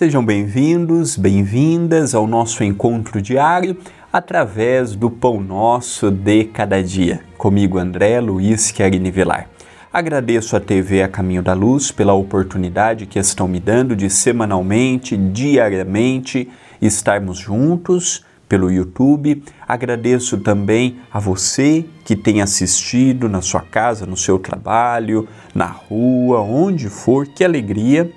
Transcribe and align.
Sejam 0.00 0.24
bem-vindos, 0.24 1.14
bem-vindas 1.14 2.14
ao 2.14 2.26
nosso 2.26 2.64
encontro 2.64 3.20
diário 3.20 3.76
através 4.10 4.96
do 4.96 5.10
Pão 5.10 5.42
Nosso 5.42 6.10
de 6.10 6.44
Cada 6.44 6.82
Dia. 6.82 7.20
Comigo, 7.36 7.76
André 7.76 8.18
Luiz 8.18 8.70
Querini 8.70 9.10
Vilar. 9.10 9.50
Agradeço 9.92 10.56
a 10.56 10.60
TV 10.60 11.02
A 11.02 11.08
Caminho 11.08 11.42
da 11.42 11.52
Luz 11.52 11.92
pela 11.92 12.14
oportunidade 12.14 13.04
que 13.04 13.18
estão 13.18 13.46
me 13.46 13.60
dando 13.60 13.94
de 13.94 14.08
semanalmente, 14.08 15.18
diariamente, 15.18 16.48
estarmos 16.80 17.36
juntos 17.36 18.24
pelo 18.48 18.72
YouTube. 18.72 19.44
Agradeço 19.68 20.38
também 20.38 20.96
a 21.12 21.20
você 21.20 21.84
que 22.06 22.16
tem 22.16 22.40
assistido 22.40 23.28
na 23.28 23.42
sua 23.42 23.60
casa, 23.60 24.06
no 24.06 24.16
seu 24.16 24.38
trabalho, 24.38 25.28
na 25.54 25.66
rua, 25.66 26.40
onde 26.40 26.88
for. 26.88 27.26
Que 27.26 27.44
alegria 27.44 28.10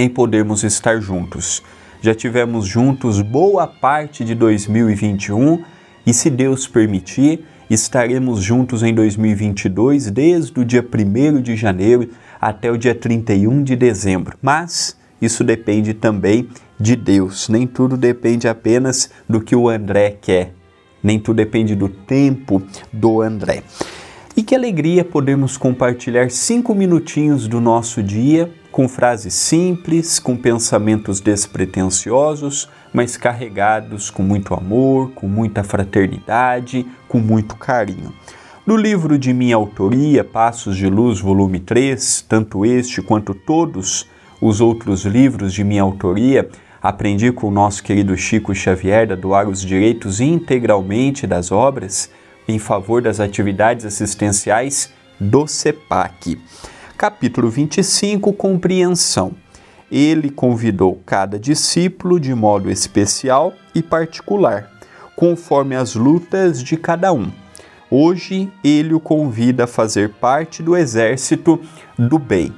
em 0.00 0.08
podermos 0.08 0.64
estar 0.64 1.00
juntos. 1.00 1.62
Já 2.00 2.14
tivemos 2.14 2.66
juntos 2.66 3.20
boa 3.20 3.66
parte 3.66 4.24
de 4.24 4.34
2021 4.34 5.62
e, 6.06 6.14
se 6.14 6.30
Deus 6.30 6.66
permitir, 6.66 7.44
estaremos 7.68 8.42
juntos 8.42 8.82
em 8.82 8.94
2022, 8.94 10.10
desde 10.10 10.58
o 10.58 10.64
dia 10.64 10.82
1 10.82 11.42
de 11.42 11.54
janeiro 11.54 12.08
até 12.40 12.70
o 12.70 12.78
dia 12.78 12.94
31 12.94 13.62
de 13.62 13.76
dezembro. 13.76 14.38
Mas 14.40 14.96
isso 15.20 15.44
depende 15.44 15.92
também 15.92 16.48
de 16.78 16.96
Deus. 16.96 17.50
Nem 17.50 17.66
tudo 17.66 17.94
depende 17.98 18.48
apenas 18.48 19.10
do 19.28 19.38
que 19.38 19.54
o 19.54 19.68
André 19.68 20.16
quer. 20.18 20.54
Nem 21.02 21.18
tudo 21.18 21.36
depende 21.36 21.74
do 21.74 21.90
tempo 21.90 22.62
do 22.90 23.20
André. 23.20 23.62
E 24.34 24.42
que 24.42 24.54
alegria 24.54 25.04
podermos 25.04 25.58
compartilhar 25.58 26.30
cinco 26.30 26.74
minutinhos 26.74 27.46
do 27.46 27.60
nosso 27.60 28.02
dia 28.02 28.50
com 28.80 28.88
frases 28.88 29.34
simples, 29.34 30.18
com 30.18 30.34
pensamentos 30.34 31.20
despretensiosos, 31.20 32.66
mas 32.94 33.14
carregados 33.14 34.08
com 34.08 34.22
muito 34.22 34.54
amor, 34.54 35.10
com 35.10 35.28
muita 35.28 35.62
fraternidade, 35.62 36.86
com 37.06 37.18
muito 37.18 37.56
carinho. 37.56 38.10
No 38.66 38.78
livro 38.78 39.18
de 39.18 39.34
minha 39.34 39.54
autoria, 39.54 40.24
Passos 40.24 40.78
de 40.78 40.88
Luz, 40.88 41.20
volume 41.20 41.60
3, 41.60 42.24
tanto 42.26 42.64
este 42.64 43.02
quanto 43.02 43.34
todos 43.34 44.08
os 44.40 44.62
outros 44.62 45.04
livros 45.04 45.52
de 45.52 45.62
minha 45.62 45.82
autoria, 45.82 46.48
aprendi 46.82 47.30
com 47.30 47.48
o 47.48 47.50
nosso 47.50 47.82
querido 47.82 48.16
Chico 48.16 48.54
Xavier 48.54 49.12
a 49.12 49.14
doar 49.14 49.46
os 49.46 49.60
direitos 49.60 50.22
integralmente 50.22 51.26
das 51.26 51.52
obras 51.52 52.10
em 52.48 52.58
favor 52.58 53.02
das 53.02 53.20
atividades 53.20 53.84
assistenciais 53.84 54.90
do 55.20 55.46
CEPAC. 55.46 56.38
Capítulo 57.00 57.48
25 57.48 58.30
Compreensão. 58.34 59.32
Ele 59.90 60.28
convidou 60.28 61.00
cada 61.06 61.38
discípulo 61.38 62.20
de 62.20 62.34
modo 62.34 62.70
especial 62.70 63.54
e 63.74 63.82
particular, 63.82 64.70
conforme 65.16 65.74
as 65.74 65.94
lutas 65.94 66.62
de 66.62 66.76
cada 66.76 67.10
um. 67.10 67.32
Hoje 67.90 68.52
ele 68.62 68.92
o 68.92 69.00
convida 69.00 69.64
a 69.64 69.66
fazer 69.66 70.10
parte 70.10 70.62
do 70.62 70.76
exército 70.76 71.58
do 71.98 72.18
bem. 72.18 72.52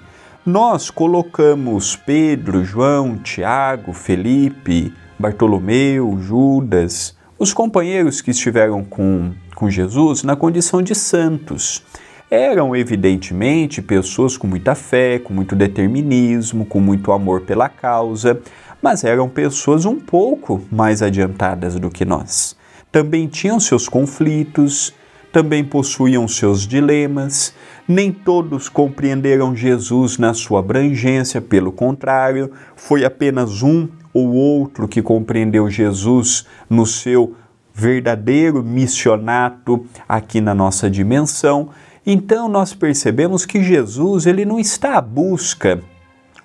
Nós 0.44 0.90
colocamos 0.90 1.94
Pedro, 1.94 2.64
João, 2.64 3.18
Tiago, 3.18 3.92
Felipe, 3.92 4.92
Bartolomeu, 5.16 6.18
Judas, 6.20 7.16
os 7.38 7.54
companheiros 7.54 8.20
que 8.20 8.32
estiveram 8.32 8.82
com, 8.82 9.34
com 9.54 9.70
Jesus 9.70 10.24
na 10.24 10.34
condição 10.34 10.82
de 10.82 10.96
santos. 10.96 11.84
Eram, 12.34 12.74
evidentemente, 12.74 13.82
pessoas 13.82 14.38
com 14.38 14.46
muita 14.46 14.74
fé, 14.74 15.18
com 15.18 15.34
muito 15.34 15.54
determinismo, 15.54 16.64
com 16.64 16.80
muito 16.80 17.12
amor 17.12 17.42
pela 17.42 17.68
causa, 17.68 18.40
mas 18.80 19.04
eram 19.04 19.28
pessoas 19.28 19.84
um 19.84 20.00
pouco 20.00 20.62
mais 20.72 21.02
adiantadas 21.02 21.78
do 21.78 21.90
que 21.90 22.06
nós. 22.06 22.56
Também 22.90 23.26
tinham 23.26 23.60
seus 23.60 23.86
conflitos, 23.86 24.94
também 25.30 25.62
possuíam 25.62 26.26
seus 26.26 26.66
dilemas, 26.66 27.54
nem 27.86 28.10
todos 28.10 28.66
compreenderam 28.66 29.54
Jesus 29.54 30.16
na 30.16 30.32
sua 30.32 30.60
abrangência, 30.60 31.38
pelo 31.38 31.70
contrário, 31.70 32.50
foi 32.74 33.04
apenas 33.04 33.62
um 33.62 33.86
ou 34.10 34.32
outro 34.32 34.88
que 34.88 35.02
compreendeu 35.02 35.68
Jesus 35.68 36.46
no 36.70 36.86
seu 36.86 37.34
verdadeiro 37.74 38.62
missionato 38.62 39.84
aqui 40.08 40.40
na 40.40 40.54
nossa 40.54 40.88
dimensão 40.88 41.68
então 42.06 42.48
nós 42.48 42.74
percebemos 42.74 43.46
que 43.46 43.62
Jesus 43.62 44.26
ele 44.26 44.44
não 44.44 44.58
está 44.58 44.96
à 44.96 45.00
busca 45.00 45.80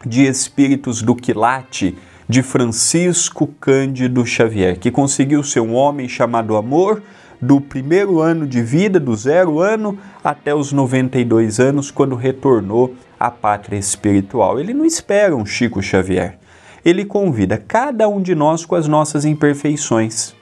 de 0.05 0.23
espíritos 0.23 1.01
do 1.01 1.15
quilate 1.15 1.95
de 2.29 2.43
Francisco 2.43 3.47
Cândido 3.59 4.25
Xavier, 4.25 4.77
que 4.77 4.91
conseguiu 4.91 5.41
ser 5.43 5.61
um 5.61 5.73
homem 5.73 6.07
chamado 6.07 6.55
amor 6.55 7.01
do 7.41 7.61
primeiro 7.61 8.19
ano 8.19 8.45
de 8.45 8.61
vida, 8.61 8.99
do 8.99 9.15
zero 9.15 9.59
ano 9.59 9.97
até 10.23 10.53
os 10.53 10.71
92 10.71 11.59
anos, 11.59 11.89
quando 11.89 12.15
retornou 12.15 12.95
à 13.19 13.31
pátria 13.31 13.77
espiritual. 13.77 14.59
Ele 14.59 14.73
não 14.73 14.85
espera 14.85 15.35
um 15.35 15.45
Chico 15.45 15.81
Xavier. 15.81 16.37
Ele 16.83 17.05
convida 17.05 17.57
cada 17.57 18.07
um 18.07 18.21
de 18.21 18.35
nós 18.35 18.65
com 18.65 18.75
as 18.75 18.87
nossas 18.87 19.23
imperfeições. 19.25 20.35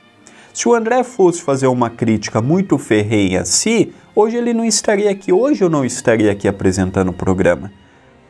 Se 0.54 0.70
o 0.70 0.74
André 0.74 1.04
fosse 1.04 1.42
fazer 1.42 1.68
uma 1.68 1.90
crítica 1.90 2.42
muito 2.42 2.78
ferrenha 2.78 3.42
a 3.42 3.46
si, 3.46 3.94
hoje 4.16 4.38
ele 4.38 4.54
não 4.54 4.64
estaria 4.64 5.12
aqui, 5.12 5.34
hoje 5.34 5.64
eu 5.64 5.70
não 5.70 5.84
estaria 5.84 6.32
aqui 6.32 6.48
apresentando 6.48 7.10
o 7.10 7.14
programa. 7.14 7.72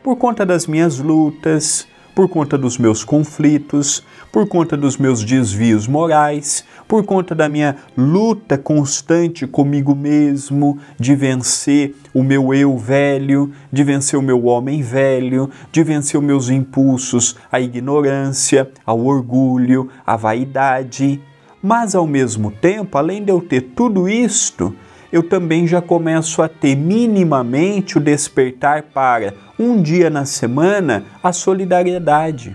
Por 0.02 0.16
conta 0.16 0.44
das 0.44 0.66
minhas 0.66 0.98
lutas, 0.98 1.86
por 2.16 2.30
conta 2.30 2.56
dos 2.56 2.78
meus 2.78 3.04
conflitos, 3.04 4.02
por 4.32 4.48
conta 4.48 4.74
dos 4.74 4.96
meus 4.96 5.22
desvios 5.22 5.86
morais, 5.86 6.64
por 6.88 7.04
conta 7.04 7.34
da 7.34 7.46
minha 7.46 7.76
luta 7.94 8.56
constante 8.56 9.46
comigo 9.46 9.94
mesmo, 9.94 10.78
de 10.98 11.14
vencer 11.14 11.94
o 12.14 12.22
meu 12.22 12.54
eu 12.54 12.74
velho, 12.78 13.52
de 13.70 13.84
vencer 13.84 14.18
o 14.18 14.22
meu 14.22 14.46
homem 14.46 14.80
velho, 14.80 15.50
de 15.70 15.84
vencer 15.84 16.18
os 16.18 16.26
meus 16.26 16.48
impulsos 16.48 17.36
à 17.52 17.60
ignorância, 17.60 18.70
ao 18.86 19.04
orgulho, 19.04 19.90
à 20.06 20.16
vaidade. 20.16 21.20
Mas 21.62 21.94
ao 21.94 22.06
mesmo 22.06 22.50
tempo, 22.50 22.96
além 22.96 23.22
de 23.22 23.30
eu 23.30 23.42
ter 23.42 23.60
tudo 23.60 24.08
isto, 24.08 24.74
eu 25.16 25.22
também 25.22 25.66
já 25.66 25.80
começo 25.80 26.42
a 26.42 26.48
ter 26.48 26.76
minimamente 26.76 27.96
o 27.96 28.00
despertar 28.00 28.82
para 28.82 29.32
um 29.58 29.80
dia 29.80 30.10
na 30.10 30.26
semana 30.26 31.04
a 31.22 31.32
solidariedade. 31.32 32.54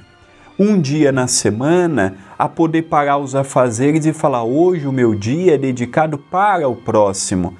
Um 0.59 0.79
dia 0.79 1.11
na 1.11 1.25
semana 1.25 2.17
a 2.37 2.47
poder 2.47 2.83
parar 2.83 3.17
os 3.17 3.33
afazeres 3.33 4.05
e 4.05 4.13
falar: 4.13 4.43
hoje 4.43 4.85
o 4.85 4.91
meu 4.91 5.15
dia 5.15 5.55
é 5.55 5.57
dedicado 5.57 6.19
para 6.19 6.69
o 6.69 6.75
próximo. 6.75 7.55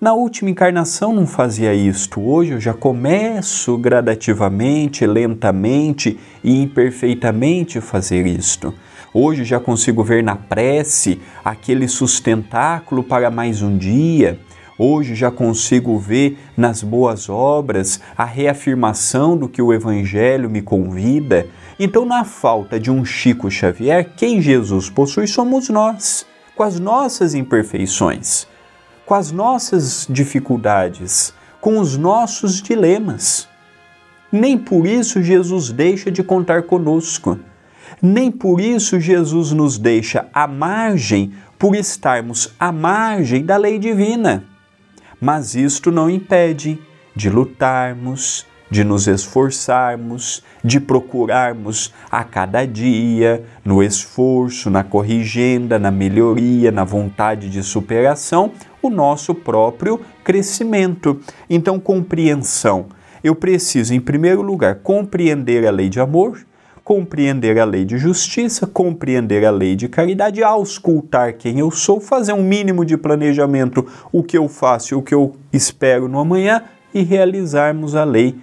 Na 0.00 0.12
última 0.12 0.50
encarnação 0.50 1.12
não 1.12 1.24
fazia 1.24 1.72
isto, 1.72 2.20
hoje 2.20 2.50
eu 2.50 2.60
já 2.60 2.74
começo 2.74 3.78
gradativamente, 3.78 5.06
lentamente 5.06 6.18
e 6.42 6.60
imperfeitamente 6.60 7.80
fazer 7.80 8.26
isto. 8.26 8.74
Hoje 9.14 9.44
já 9.44 9.60
consigo 9.60 10.02
ver 10.02 10.24
na 10.24 10.36
prece 10.36 11.20
aquele 11.44 11.86
sustentáculo 11.86 13.04
para 13.04 13.30
mais 13.30 13.60
um 13.60 13.76
dia. 13.76 14.40
Hoje 14.78 15.14
já 15.14 15.30
consigo 15.30 15.98
ver 15.98 16.38
nas 16.56 16.82
boas 16.82 17.28
obras 17.28 18.00
a 18.16 18.24
reafirmação 18.24 19.36
do 19.36 19.50
que 19.50 19.60
o 19.60 19.70
Evangelho 19.70 20.48
me 20.48 20.62
convida. 20.62 21.46
Então, 21.78 22.06
na 22.06 22.24
falta 22.24 22.80
de 22.80 22.90
um 22.90 23.04
Chico 23.04 23.50
Xavier, 23.50 24.14
quem 24.16 24.40
Jesus 24.40 24.88
possui 24.88 25.26
somos 25.26 25.68
nós, 25.68 26.24
com 26.56 26.62
as 26.62 26.80
nossas 26.80 27.34
imperfeições, 27.34 28.46
com 29.04 29.12
as 29.12 29.30
nossas 29.30 30.06
dificuldades, 30.08 31.34
com 31.60 31.78
os 31.78 31.98
nossos 31.98 32.62
dilemas. 32.62 33.46
Nem 34.32 34.56
por 34.56 34.86
isso 34.86 35.22
Jesus 35.22 35.70
deixa 35.70 36.10
de 36.10 36.22
contar 36.22 36.62
conosco. 36.62 37.38
Nem 38.00 38.30
por 38.30 38.60
isso 38.60 39.00
Jesus 39.00 39.52
nos 39.52 39.78
deixa 39.78 40.26
à 40.32 40.46
margem 40.46 41.32
por 41.58 41.76
estarmos 41.76 42.52
à 42.58 42.72
margem 42.72 43.44
da 43.44 43.56
lei 43.56 43.78
divina. 43.78 44.44
Mas 45.20 45.54
isto 45.54 45.92
não 45.92 46.10
impede 46.10 46.78
de 47.14 47.30
lutarmos, 47.30 48.44
de 48.68 48.82
nos 48.82 49.06
esforçarmos, 49.06 50.42
de 50.64 50.80
procurarmos 50.80 51.92
a 52.10 52.24
cada 52.24 52.66
dia, 52.66 53.44
no 53.64 53.82
esforço, 53.82 54.70
na 54.70 54.82
corrigenda, 54.82 55.78
na 55.78 55.90
melhoria, 55.90 56.72
na 56.72 56.82
vontade 56.82 57.50
de 57.50 57.62
superação, 57.62 58.50
o 58.80 58.88
nosso 58.88 59.34
próprio 59.34 60.00
crescimento. 60.24 61.20
Então, 61.48 61.78
compreensão. 61.78 62.86
Eu 63.22 63.36
preciso, 63.36 63.94
em 63.94 64.00
primeiro 64.00 64.42
lugar, 64.42 64.76
compreender 64.76 65.64
a 65.66 65.70
lei 65.70 65.88
de 65.88 66.00
amor 66.00 66.44
compreender 66.84 67.58
a 67.58 67.64
lei 67.64 67.84
de 67.84 67.96
justiça, 67.96 68.66
compreender 68.66 69.44
a 69.44 69.50
lei 69.50 69.76
de 69.76 69.88
caridade, 69.88 70.42
auscultar 70.42 71.34
quem 71.34 71.60
eu 71.60 71.70
sou, 71.70 72.00
fazer 72.00 72.32
um 72.32 72.42
mínimo 72.42 72.84
de 72.84 72.96
planejamento, 72.96 73.86
o 74.10 74.22
que 74.22 74.36
eu 74.36 74.48
faço 74.48 74.98
o 74.98 75.02
que 75.02 75.14
eu 75.14 75.34
espero 75.52 76.08
no 76.08 76.18
amanhã 76.18 76.62
e 76.92 77.02
realizarmos 77.02 77.94
a 77.94 78.04
lei 78.04 78.36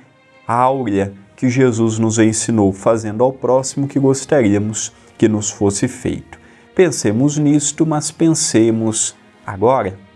áurea 0.48 1.14
que 1.36 1.50
Jesus 1.50 2.00
nos 2.00 2.18
ensinou, 2.18 2.74
fazendo 2.74 3.24
ao 3.24 3.32
próximo 3.32 3.88
que 3.88 4.00
gostaríamos 4.00 4.92
que 5.18 5.28
nos 5.28 5.50
fosse 5.50 5.88
feito. 5.88 6.40
Pensemos 6.76 7.38
nisto, 7.38 7.86
mas 7.86 8.12
pensemos 8.12 9.16
agora. 9.46 10.09